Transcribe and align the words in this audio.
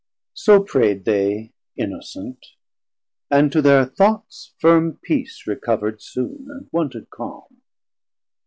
So 0.33 0.63
pray'd 0.63 1.05
they 1.05 1.51
innocent, 1.77 2.43
and 3.29 3.51
to 3.51 3.61
thir 3.61 3.85
thoughts 3.85 4.55
Firm 4.57 4.97
peace 5.03 5.43
recoverd 5.45 6.01
soon 6.01 6.47
and 6.49 6.67
wonted 6.71 7.11
calm. 7.11 7.61